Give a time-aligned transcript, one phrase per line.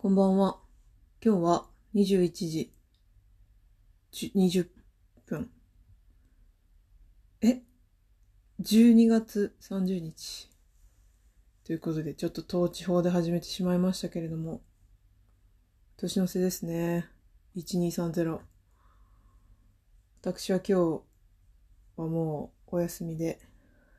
[0.00, 0.60] こんばんは。
[1.20, 2.72] 今日は21時
[4.12, 4.68] 20
[5.26, 5.50] 分。
[7.42, 7.62] え
[8.62, 10.48] ?12 月30日。
[11.64, 14.60] ということで、ちょっと統治法で始めてしまいましたけれども、
[15.96, 17.08] 年の瀬ですね。
[17.56, 18.38] 1230。
[20.20, 21.02] 私は今日
[21.96, 23.40] はもうお休みで、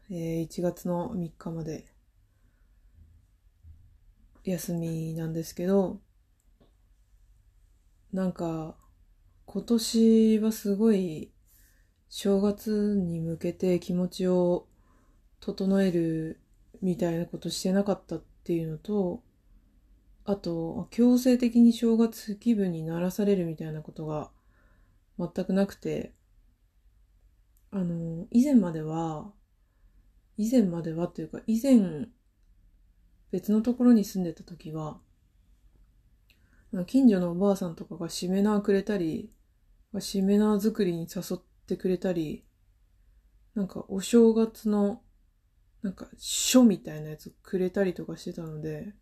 [0.10, 1.92] えー1月の3日まで
[4.50, 6.02] 休みなんですけど、
[8.12, 8.76] なんか、
[9.46, 11.32] 今年はすごい、
[12.10, 14.68] 正月に向けて気持ちを
[15.40, 16.42] 整える
[16.82, 19.24] みたいなことしてなかったっていうのと、
[20.26, 24.32] あと、強制的に正月気分にならされるみたいなことが
[25.20, 26.14] 全くなくて、
[27.72, 29.32] あの、以前までは、
[30.38, 32.08] 以前まではっていうか、以前、
[33.32, 35.00] 別のところに住んでた時は、
[36.86, 39.32] 近所のおばあさんとかがしめ縄くれたり、
[40.00, 42.46] しめ縄作りに誘ってくれたり、
[43.56, 45.02] なんかお正月の、
[45.82, 48.94] なんか書みたいなやつくれたりとかしてたので、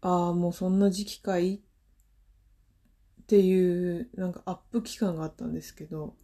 [0.00, 1.60] ああ、もうそんな時期かいっ
[3.26, 6.16] ていう、なんかアップ期間があったんですけど、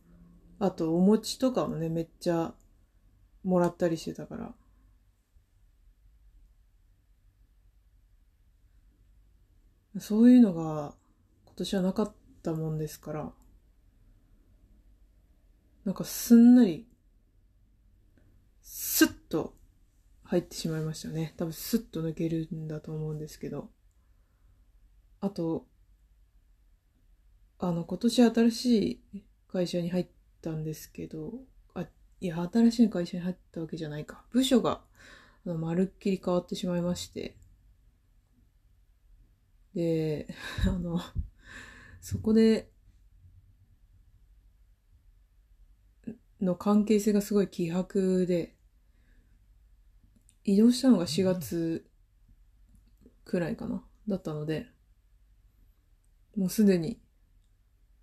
[0.59, 2.55] あとお餅とかもね、めっちゃ
[3.43, 4.55] もらったりしてたから、
[9.99, 10.95] そういうのが
[11.47, 13.33] 今年はなかったもんですから、
[15.85, 16.87] なんかすんなり、
[18.63, 19.55] スッと
[20.25, 21.35] 入ってしまいましたね。
[21.37, 23.69] 多分スッと抜けるんだと思うんですけど。
[25.21, 25.67] あと、
[27.59, 30.07] あの、今年新しい会社に入っ
[30.43, 31.33] たんですけど、
[31.75, 31.87] あ、
[32.21, 34.25] いや、新しい会社に入ったわけじゃないか。
[34.33, 34.81] 部署が、
[35.47, 37.37] あの、まるっきり変わってしまいまして、
[39.75, 40.29] で、
[40.67, 41.01] あの、
[42.01, 42.71] そこで、
[46.41, 48.55] の関係性がすごい希薄で、
[50.45, 51.87] 移動したのが4月
[53.25, 54.67] くらいかな、だったので、
[56.37, 57.01] もうすでに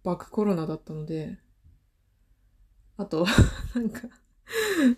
[0.04, 1.38] バックコロナだったので、
[2.98, 3.26] あと、
[3.76, 4.02] なんか、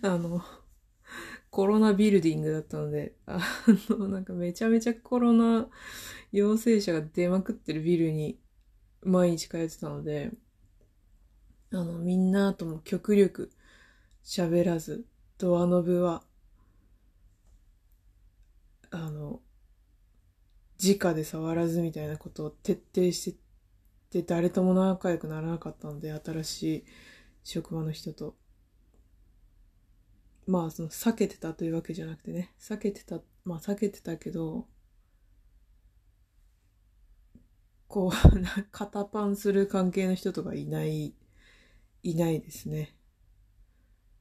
[0.01, 0.41] あの、
[1.53, 3.39] コロナビルディングだったので、あ
[3.87, 5.67] の、なんかめちゃめちゃコロナ
[6.31, 8.39] 陽性者が出まくってるビルに
[9.03, 10.31] 毎日通ってたので、
[11.71, 13.51] あの、みんなとも極力
[14.23, 15.05] 喋らず、
[15.37, 16.23] ドアノブは、
[18.89, 19.39] あの、
[20.83, 23.37] 直で触らずみたいなことを徹底して
[24.09, 26.85] て、誰とも仲良くならなかったので、新しい
[27.43, 28.42] 職場の人と。
[30.45, 34.67] まあ、その、避けてたというわけじゃなくてね、避けてた、まあ、避けてたけど、
[37.87, 38.11] こう、
[38.71, 41.15] 肩パンする関係の人とかいない、
[42.01, 42.97] いないですね。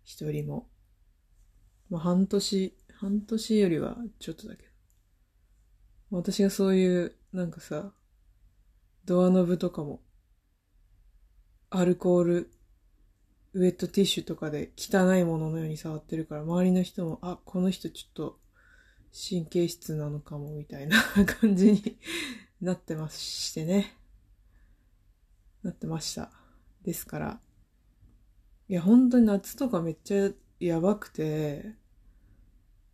[0.05, 0.69] 一人も。
[1.89, 4.71] まあ、半年、半年よりはちょっとだけど。
[6.11, 7.95] 私がそういう、なんかさ、
[9.05, 10.03] ドアノブとかも、
[11.71, 12.53] アルコール、
[13.55, 18.39] ウェットティッシュとかで汚いもののように触ってるから、周りの人も、あ、この人ちょっと
[19.13, 20.97] 神経質なのかも、みたいな
[21.41, 21.99] 感じに
[22.61, 23.95] なってましてね。
[25.63, 26.33] なってました。
[26.83, 27.41] ですから、
[28.69, 31.75] いや、本当に夏とかめっちゃやばくて、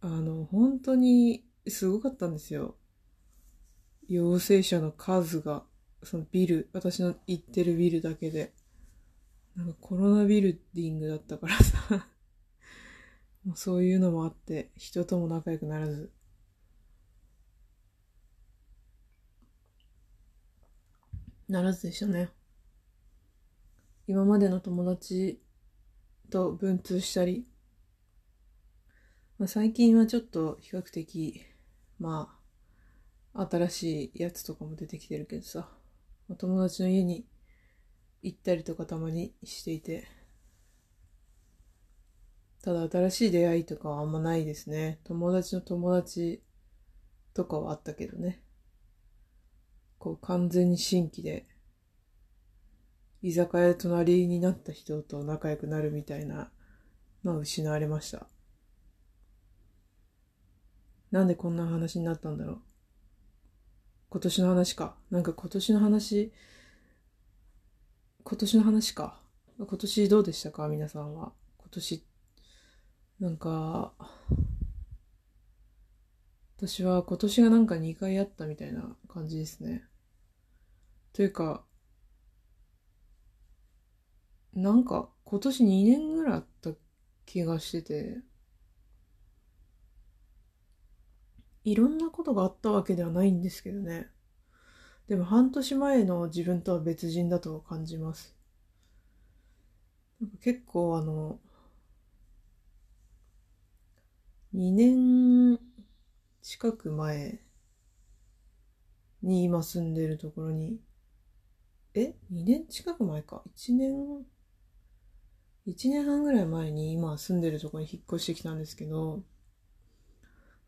[0.01, 2.77] あの、本当にすごかったんですよ。
[4.09, 5.65] 陽性者の数が、
[6.03, 8.55] そのビル、私の行ってるビルだけで。
[9.59, 12.07] なんかコロナビルディングだったからさ
[13.45, 16.13] もうそういうのもあって、人とも仲良くならず。
[21.49, 22.31] ならずでしたね。
[24.07, 25.43] 今までの友達
[26.31, 27.49] と文通したり、
[29.39, 31.43] まあ、最近はちょっと比較的、
[31.99, 32.39] ま
[33.33, 35.69] あ、新しいやつとかも出てきてるけどさ、
[36.37, 37.27] 友達の家に
[38.23, 40.09] 行ったりとかたまにしていて、
[42.63, 45.01] ただ新しい出会いとかはあんまないですね。
[45.05, 46.43] 友達の友達
[47.33, 48.43] とかはあったけどね。
[49.99, 51.47] こう完全に新規で、
[53.23, 56.51] 居酒屋隣になった人と仲良くなるみたいな
[57.25, 58.29] のは失われました。
[61.11, 62.63] なんでこんな話になったんだろう。
[64.11, 64.97] 今年の話か。
[65.11, 66.33] なんか今年の話、
[68.29, 69.19] 今年の話か。
[69.57, 70.69] 今年どうでしたか？
[70.69, 71.33] 皆さんは。
[71.57, 72.05] 今年、
[73.21, 73.95] なんか、
[76.59, 79.83] 私は今年がなんか2回あったみたいな感じですね。
[81.15, 81.65] というか、
[84.53, 86.73] なんか今年2年ぐらいあった
[87.25, 88.19] 気がしてて、
[91.65, 94.11] いろんなことがあったわけではないんですけどね。
[95.09, 98.37] でも半年前の自分とは別人だと感じます。
[100.21, 101.39] なんか結構あの、
[104.53, 105.59] 2年
[106.43, 107.39] 近く前
[109.23, 110.79] に今住んでるところに、
[111.95, 114.27] え ?2 年近く前か ?1 年、
[115.67, 119.23] 1年半ぐらい前に今住んでるところに引っ越してきたんですけど、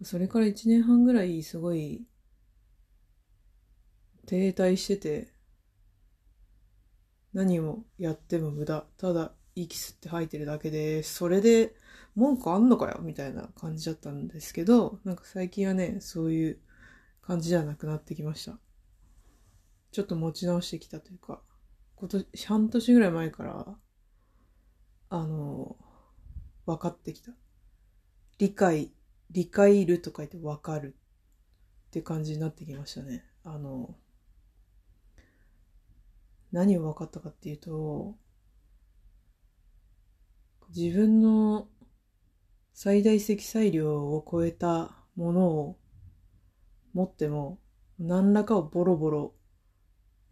[0.02, 2.06] それから1年半ぐらいすごい
[4.26, 5.32] 停滞してて、
[7.32, 8.84] 何をやっても無駄。
[8.96, 11.74] ただ息吸って吐いてるだけで、それで
[12.14, 12.98] 文句あんのかよ？
[13.02, 16.58] みたいな感じだったんですけど、なんか最近はね、そういう
[17.22, 18.58] 感じじゃなくなってきました。
[19.92, 21.40] ちょっと持ち直してきたというか、
[21.96, 23.66] 今年、半年ぐらい前から、
[25.10, 25.76] あの、
[26.66, 27.32] 分かってきた。
[28.38, 28.92] 理解、
[29.30, 30.96] 理解ると書いて分かる
[31.88, 33.24] って感じになってきましたね。
[33.44, 33.96] あの、
[36.52, 38.16] 何を分かったかっていうと、
[40.74, 41.68] 自分の
[42.72, 45.78] 最大積載量を超えたものを
[46.94, 47.58] 持っても
[47.98, 49.34] 何らかをボロボロ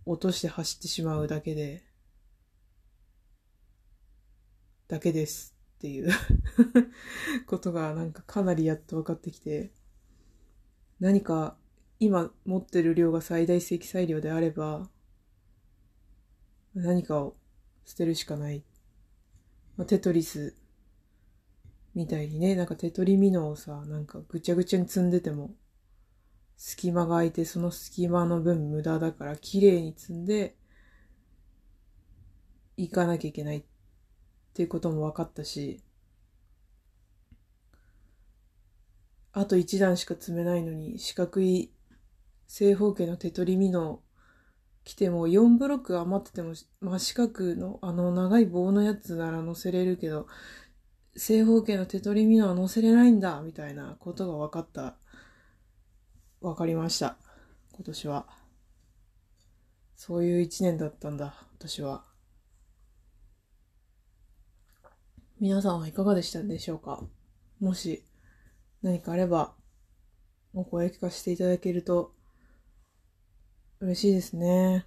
[0.06, 1.84] 落として走ってしまうだけで、
[4.88, 6.10] だけですっていう
[7.46, 9.70] ことがなんかかなりやっと分かってきて、
[10.98, 11.58] 何か
[12.00, 14.88] 今持ってる量が最大積載量であれば、
[16.80, 17.36] 何かを
[17.84, 18.62] 捨てるしかない。
[19.76, 20.54] まあ、テトリス
[21.94, 25.50] みたいにね、なんかテトリミノをさ、なんかぐちゃぐちゃに積んでても、
[26.56, 30.56] 隙間が空いてその隙間の分無駄だから綺麗に積んで、
[32.76, 33.64] 行かなきゃいけないっ
[34.54, 35.82] ていうことも分かったし、
[39.32, 41.72] あと一段しか積めないのに四角い
[42.46, 44.00] 正方形のテトリミノ
[44.88, 50.26] 来ても4ブロック余ってても真四角のあの長い棒のやつなら乗せれるけど
[51.14, 54.96] 正方形の手取りミノは乗せれないんだみたいなことが分かった。
[56.40, 57.18] 分かりました。
[57.74, 58.26] 今年は。
[59.94, 62.04] そういう一年だったんだ私は。
[65.38, 67.02] 皆さんはいかがでしたでしょうか？
[67.60, 68.06] もし
[68.80, 69.52] 何かあれば
[70.54, 72.14] お声聞かせていただけると
[73.80, 74.86] 嬉しいですね。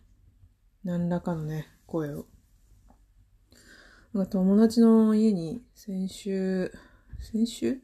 [0.84, 2.26] 何らかのね、声を。
[4.14, 6.74] なんか友達の家に先週、
[7.22, 7.82] 先週？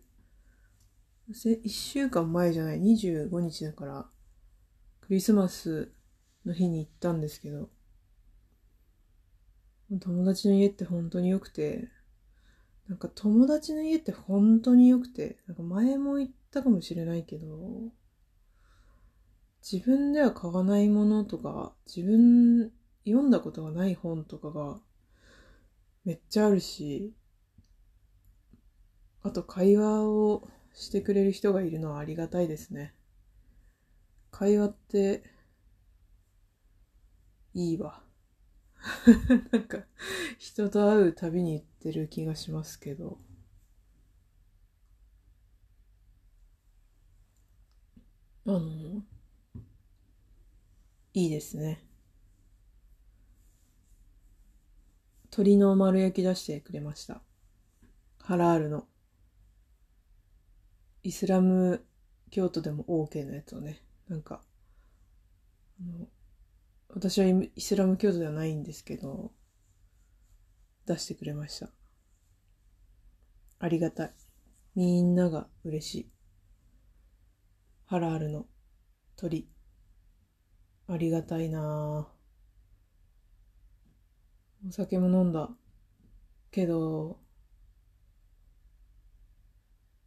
[1.30, 4.06] 一週間前じゃない、25日だから、
[5.00, 5.94] クリスマス
[6.46, 7.70] の日に行ったんですけど、
[10.02, 11.88] 友達の家って本当に良くて、
[12.90, 17.48] なんか友達の家って本当に良くて、なんか前も言ったかもしれないけど、
[19.70, 22.72] 自分では買わないものとか、自分
[23.06, 24.80] 読んだことがない本とかが
[26.06, 27.14] めっちゃあるし、
[29.24, 32.94] あと会話をしてくれる人がいるのはありがたいですね。
[34.32, 35.24] 会話って
[37.54, 38.02] いいわ。
[39.52, 39.80] なんか
[40.38, 43.20] 人と会うたびに言ってる気がしますけど。
[48.46, 48.60] あの、
[51.14, 51.84] いいですね。
[55.32, 57.22] 鶏の丸焼き出してくれました。
[58.20, 58.88] ハラールの。
[61.04, 61.86] イスラム
[62.32, 64.42] 教徒でも OK のやつをね、なんか、
[65.80, 66.08] あの
[66.90, 69.32] 私はイスラム教徒ではないんですけど、
[70.86, 71.70] 出してくれました。
[73.60, 74.14] ありがたい。
[74.76, 76.12] みんなが嬉しい。
[77.86, 78.46] ハラールの
[79.16, 79.50] 鳥。
[80.88, 82.08] ありがたいな。
[84.68, 85.50] お酒も飲んだ。
[86.52, 87.20] けど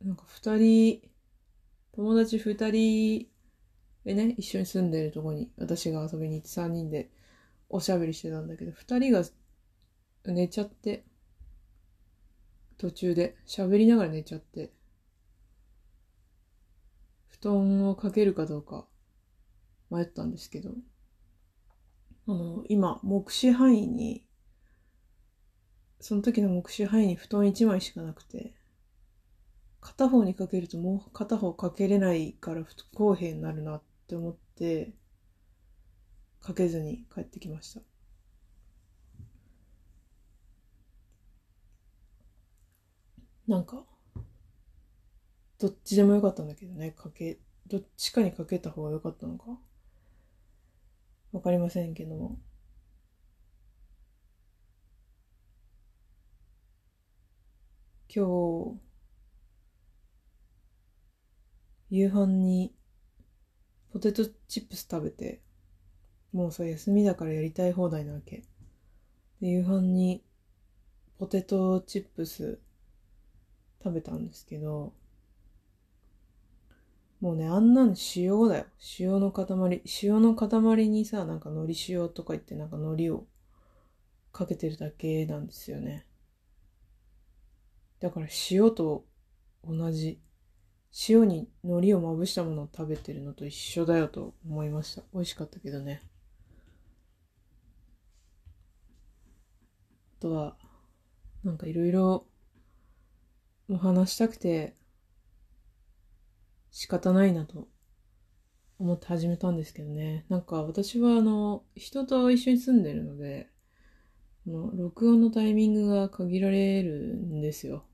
[0.02, 1.02] なんか二人
[1.92, 3.28] 友達二人
[4.04, 7.10] でね一緒に住んでるとこに私が遊びに行って三人で
[7.68, 9.22] おしゃべりしてたんだけど二人が
[10.24, 11.04] 寝ちゃって
[12.78, 14.72] 途中で喋りながら寝ちゃって
[17.28, 18.86] 布団をかけるかどうか
[19.90, 20.74] 迷ったんですけど、
[22.26, 24.24] あの、今、目視範囲に、
[26.00, 28.54] その時の目視範囲に布団1枚しかなくて、
[29.80, 34.94] 片方にかけるともう片方かけれないから不公平になるなって思って
[36.40, 37.80] かけずに帰ってきました。
[43.46, 43.84] なんか
[45.60, 49.44] どっちでもよかったんだけどねかけどっちかにかけた方が良かったのか。
[51.32, 52.16] わかりませんけど。
[52.16, 52.38] も
[58.12, 58.80] 今日
[61.90, 62.74] 夕飯に
[63.92, 65.40] ポテトチップス食べて
[66.32, 68.42] もうさ休みだからやりたい放題なわけ。
[69.40, 70.24] で夕飯に
[71.18, 72.58] ポテトチップス
[73.82, 74.92] 食べたんですけど
[77.20, 78.64] もうね、あんなん塩だよ。
[78.98, 79.82] 塩の塊。
[80.02, 83.26] 塩の塊にさ、なんか海苔塩とか言ってなんか海苔を
[84.32, 86.06] かけてるだけなんですよね。
[88.00, 89.04] だから塩と
[89.64, 90.20] 同じ。
[91.08, 95.02] 塩に海苔をまぶしたものを食べてるのと一緒だよと思いました。
[95.14, 96.02] 美味しかったけどね。
[100.18, 100.56] あとは、
[101.44, 102.26] なんかいろいろ
[103.68, 104.74] お話したくて
[106.70, 107.68] 仕方ないなと
[108.78, 110.24] 思って始めたんですけどね。
[110.28, 113.50] なんか私はあの、人と一緒に住んでるので、
[114.46, 117.84] の録音のタイミングが限られるんですよ。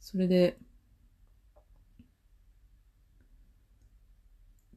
[0.00, 0.58] それで、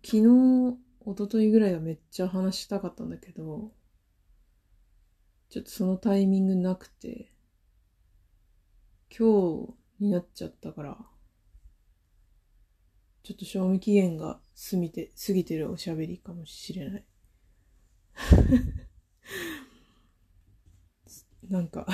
[0.03, 3.71] 昨日、一昨日ぐらいはめっちゃ話したかったんだけど、
[5.49, 7.31] ちょっとそのタイミングなくて、
[9.15, 9.67] 今
[9.99, 10.97] 日になっちゃったから、
[13.23, 14.39] ちょっと賞味期限が
[14.71, 17.05] 過ぎて、過ぎてるおしゃべりかもしれない。
[21.49, 21.85] なんか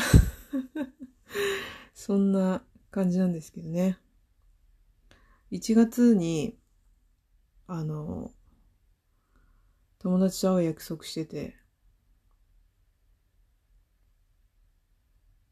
[1.93, 3.97] そんな感じなんですけどね。
[5.51, 6.57] 1月に、
[7.67, 8.31] あの、
[9.99, 11.55] 友達と会う約束してて、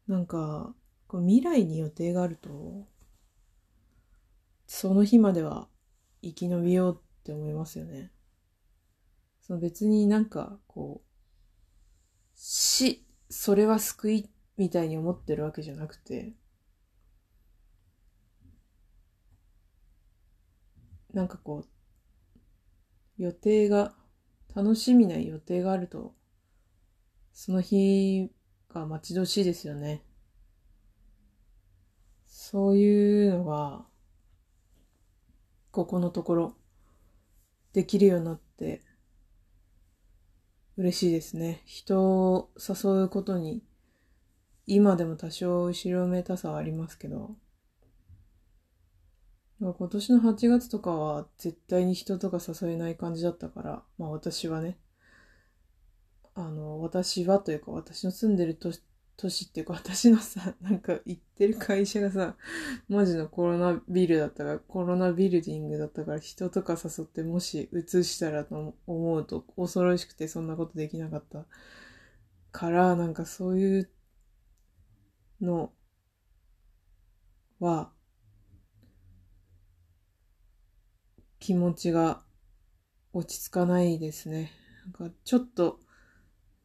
[0.08, 0.74] なんか、
[1.08, 2.86] こう未来に予定があると、
[4.66, 5.68] その日までは
[6.22, 8.12] 生き延びようって思いますよね。
[9.40, 11.06] その別になんかこう、
[12.34, 16.34] 死、それは救いみたいに思ってるわけじゃなくて、
[21.12, 23.94] なんかこう、予定が、
[24.54, 26.14] 楽しみな予定があると、
[27.32, 28.30] その日
[28.72, 30.02] が待ち遠しいですよね。
[32.26, 33.86] そういうのが、
[35.76, 36.56] ここのところ、
[37.74, 38.80] できるようになって、
[40.78, 41.60] 嬉しいですね。
[41.66, 42.00] 人
[42.32, 43.62] を誘うことに、
[44.64, 47.36] 今でも多少後ろめたさはありますけど、
[49.60, 54.78] 今年の8月とかは絶対に人とか誘えない感じだったから、まあ私はね、
[56.34, 58.72] あの、私はというか私の住んでる都
[59.18, 62.36] 都市っていうか私のさ、なんか行ってる会社がさ、
[62.88, 71.46] マジのコロナビルだったから、コロナビルディングだったから人とか誘ってもし移したらと思うと恐ろしくてそんなことできなかった
[72.52, 73.90] から、なんかそういう
[75.40, 75.72] の
[77.58, 77.90] は
[81.38, 82.22] 気持ちが
[83.14, 84.52] 落ち着かないですね。
[84.84, 85.80] なんかちょっと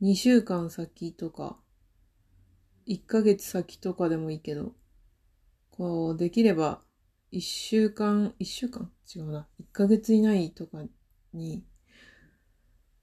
[0.02, 1.58] 2週間先とか
[2.86, 4.74] 1ヶ月先とかでもいいけど、
[5.72, 6.82] こう、できれば、
[7.32, 8.92] 1週間、1週間？
[9.16, 9.48] 違うな。
[9.60, 10.84] 1ヶ月以内とか
[11.34, 11.66] に、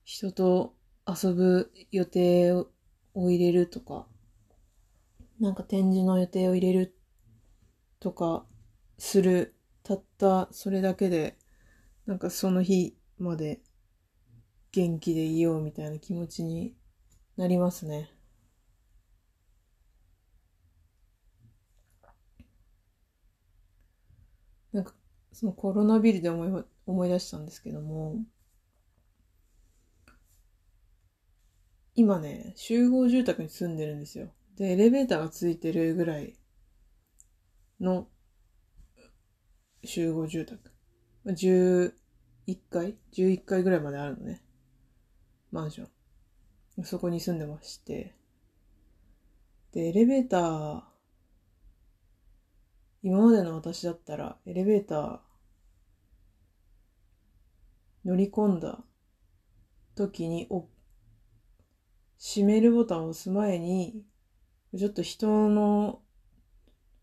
[0.05, 0.75] 人と
[1.07, 2.69] 遊ぶ予定を
[3.15, 4.09] 入れるとか、
[5.41, 6.95] なんか展示の予定を入れる
[8.01, 8.45] とか
[8.99, 9.55] する、
[9.85, 11.37] たったそれだけで、
[12.07, 13.61] なんかその日まで
[14.73, 16.75] 元気でいようみたいな気持ちに
[17.37, 18.11] なりますね。
[24.73, 24.95] なんか、
[25.39, 28.17] そのコロナビルで思い思い出したんですけども、
[31.95, 34.33] 今ね、集合住宅に住んでるんですよ。
[34.57, 36.35] で、エレベーターがついてるぐらい
[37.79, 38.09] の
[39.85, 40.73] 集合住宅。
[41.25, 41.93] 11
[42.69, 44.43] 階 ?11 階ぐらいまであるのね。
[45.53, 45.87] マンショ
[46.81, 46.85] ン。
[46.85, 48.17] そこに住んでまして。
[49.71, 50.83] で、エレベーター
[53.05, 55.28] 今までの私だったらエレベーター
[58.09, 58.83] 乗り込んだ
[59.95, 60.67] 時にお
[62.19, 64.03] 閉めるボタンを押す前に
[64.77, 66.01] ちょっと人の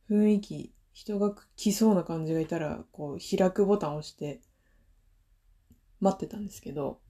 [0.10, 4.40] 雰囲気人が来そうな感じがいたら、こう、開くボタンを押して、
[6.00, 7.02] 待ってたんですけど、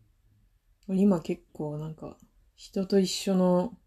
[0.88, 2.18] 今結構なんか、
[2.56, 3.78] 人と一緒の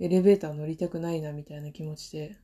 [0.00, 2.38] エレベーター乗りたくないなみたいな気持ちで、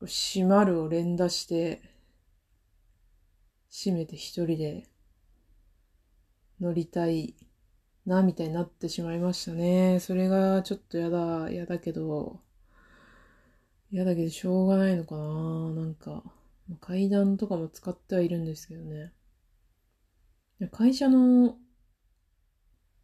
[0.00, 1.82] 閉まるを連打して、
[3.68, 4.89] 閉めて一人で
[6.60, 7.34] 乗りたい
[8.06, 9.98] な、みたいになってしまいましたね。
[10.00, 12.40] それがちょっとやだ、やだけど、
[13.90, 15.24] やだけどしょうがないのかな
[15.74, 16.22] なんか、
[16.80, 19.12] 階段とかも使ってはいるんですけどね。
[20.70, 21.56] 会社の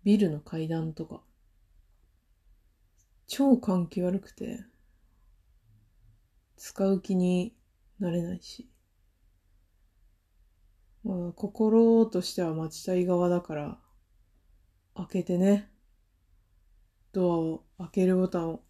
[0.05, 1.23] ビルの階段とか、
[3.27, 4.65] 超換気悪くて、
[6.57, 7.57] 使う気に
[7.99, 8.69] なれないし。
[11.07, 13.79] まあ、心としては待ちたい側だから、
[14.97, 15.71] 開けてね、
[17.13, 18.61] ドアを開けるボタンを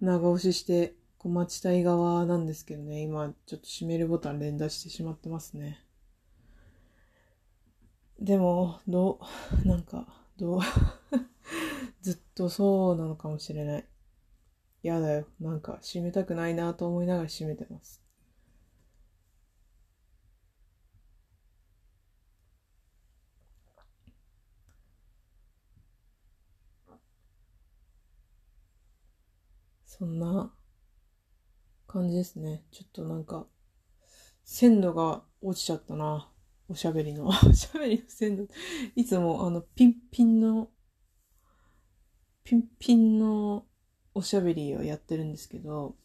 [0.00, 5.84] 長押しして、こう待ちたい側なんですけどね、今ちょっと閉めるボタン連打してしまってますね。
[8.20, 9.18] でも、ど
[9.64, 10.60] う、 なんか、どう、
[12.02, 13.88] ずっとそうなのかもしれない。
[14.82, 15.26] やだよ。
[15.40, 18.07] なんか閉めたくないなと思いながら閉めてます。
[29.98, 30.52] そんな
[31.88, 32.62] 感じですね。
[32.70, 33.48] ちょっとなんか、
[34.44, 36.30] 鮮度が落ちちゃったな。
[36.68, 37.26] おしゃべりの。
[37.26, 38.46] おしゃべりの鮮度。
[38.94, 40.70] いつもあの、ピンピンの、
[42.44, 43.66] ピンピンの
[44.14, 45.96] おしゃべりをやってるんですけど、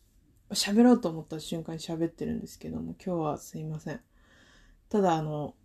[0.49, 4.01] 喋ろうと思った瞬間に喋ってるんですけども、今日はすいません。
[4.89, 5.55] ただあの、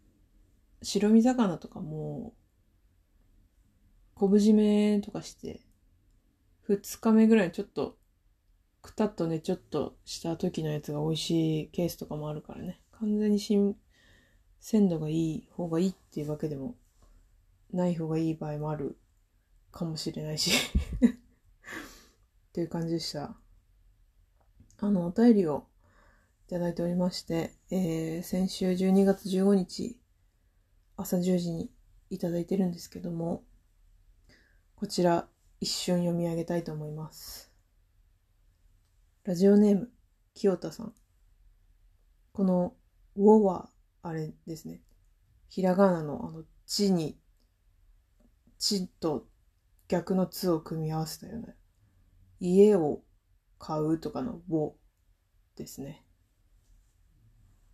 [0.83, 2.35] 白身魚とかも、
[4.15, 5.63] 昆布締めとかして、
[6.63, 7.97] 二日目ぐらいちょっと、
[8.89, 12.81] くたっとね、ちょっとした時のやつが美味しいケースとかもあるからね。
[12.93, 13.77] 完全に新、
[14.61, 16.75] 鮮度がいい方がいいっていうわけでも、
[17.71, 18.97] ない方がいい場合もある
[19.73, 20.53] かもしれないし
[21.07, 21.13] っ
[22.55, 23.37] ていう感じでした。
[24.79, 25.67] あの、お便りを
[26.47, 30.01] いただいておりまして、えー、先週12月15日、
[30.97, 31.71] 朝10時に
[32.09, 33.45] いただいてるんですけども、
[34.77, 35.29] こちら
[35.61, 37.48] 一瞬読み上げたいと思います。
[39.29, 39.91] ラジオネーム、
[40.33, 40.95] 清田さん。
[42.33, 42.73] この、
[43.15, 43.69] ウォは、
[44.01, 44.81] あれですね。
[45.51, 47.21] ひらがなのあの、地に、
[48.59, 49.27] 地と
[49.87, 51.49] 逆のつを組み合わせたような
[52.41, 53.03] 家を
[53.59, 54.79] 買うとかのを
[55.57, 56.07] ですね。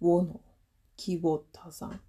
[0.01, 0.41] をの
[0.97, 2.01] キボタさん。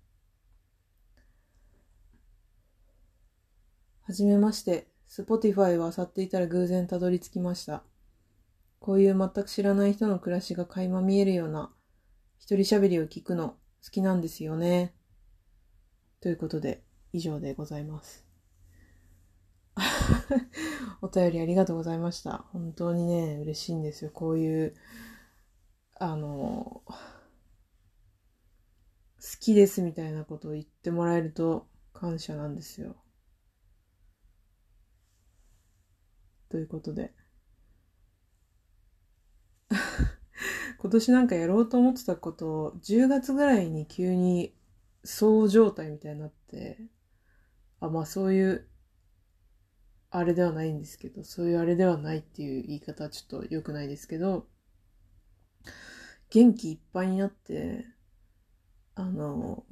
[4.01, 7.84] はじめまして、Spotify を漁っていたら偶然たどり着きました。
[8.85, 11.73] こういう全く知らない人の暮らしが垣間見えるような
[12.37, 14.93] 一人喋りを聞くの好きなんですよね。
[16.21, 18.27] ということで、以上でございます。
[21.01, 22.45] お便りありがとうございました。
[22.53, 24.11] 本当にね、嬉しいんですよ。
[24.11, 24.75] こういう、
[25.95, 26.93] あの、好
[29.39, 32.95] きですみたいなことを言ってもらえると感謝なんですよ。
[36.49, 37.15] ということで。
[40.79, 44.55] 今年なんかやろうと思ってたことを10月ぐらいに急に
[45.03, 46.79] そう状態みたいになって、
[47.79, 48.67] あ、まあそういう
[50.17, 54.47] あれではないんですけど、そういうあれではないっていう言い方はちょっと良くないですけど、
[56.29, 57.85] 元気いっぱいになって、
[58.95, 59.65] あの、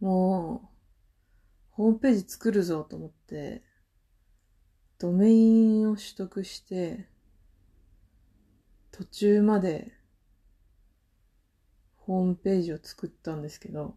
[0.00, 0.68] もう、
[1.70, 3.62] ホームページ作るぞと思って、
[4.98, 7.08] ドメインを取得して、
[8.96, 9.92] 途中まで
[11.96, 13.94] ホームページを作ったんですけど、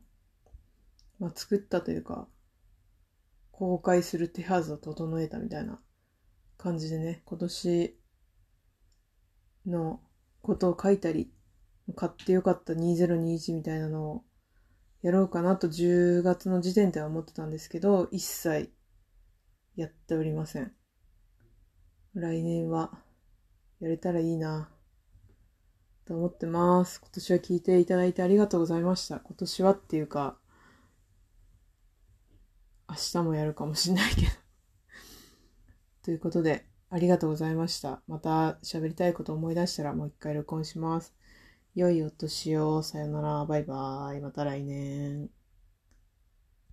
[1.20, 2.28] まあ作ったというか、
[3.54, 5.80] 公開する手はずを整えたみたいな
[6.58, 7.98] 感じでね、今年
[9.68, 10.02] の
[10.42, 11.32] ことを書いたり、
[11.96, 14.24] 買ってよかった2021みたいなのを
[15.02, 18.70] やろうかなと10月の時点では思ってたんですけど、一切
[19.78, 20.74] やっておりません。
[22.16, 22.92] 来年は
[23.80, 24.70] やれたらいいな
[26.10, 27.00] と思ってます。
[27.02, 29.20] 今年は聞いていただいてありがとうございました。
[29.20, 30.40] 今年はっていうか、
[32.90, 34.28] 明日もやるかもしんないけど
[36.02, 38.02] ということで、ありがとうございました。
[38.08, 41.14] また喋りたいこと思い出したらもう一回録音します。
[41.76, 42.82] 良いお年を。
[42.82, 43.46] さよなら。
[43.46, 44.20] バイバイ。
[44.20, 45.30] また来年。